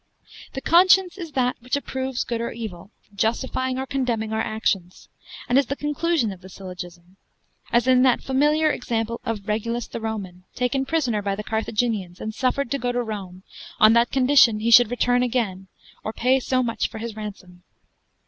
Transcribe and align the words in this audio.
The 0.53 0.61
conscience 0.61 1.15
is 1.19 1.33
that 1.33 1.57
which 1.59 1.75
approves 1.75 2.23
good 2.23 2.41
or 2.41 2.49
evil, 2.51 2.89
justifying 3.13 3.77
or 3.77 3.85
condemning 3.85 4.33
our 4.33 4.41
actions, 4.41 5.09
and 5.47 5.59
is 5.59 5.67
the 5.67 5.75
conclusion 5.75 6.31
of 6.31 6.41
the 6.41 6.49
syllogism: 6.49 7.17
as 7.71 7.85
in 7.85 8.01
that 8.01 8.23
familiar 8.23 8.71
example 8.71 9.21
of 9.23 9.47
Regulus 9.47 9.85
the 9.85 10.01
Roman, 10.01 10.43
taken 10.55 10.87
prisoner 10.87 11.21
by 11.21 11.35
the 11.35 11.43
Carthaginians, 11.43 12.19
and 12.19 12.33
suffered 12.33 12.71
to 12.71 12.79
go 12.79 12.91
to 12.91 13.03
Rome, 13.03 13.43
on 13.79 13.93
that 13.93 14.09
condition 14.09 14.59
he 14.59 14.71
should 14.71 14.89
return 14.89 15.21
again, 15.21 15.67
or 16.03 16.13
pay 16.13 16.39
so 16.39 16.63
much 16.63 16.87
for 16.89 16.97
his 16.97 17.15
ransom. 17.15 17.61